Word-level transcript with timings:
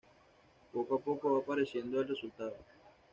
Poco 0.71 0.95
a 0.95 0.99
poco 0.99 1.31
va 1.31 1.39
apareciendo 1.41 1.99
el 2.01 2.07
resultado. 2.07 2.55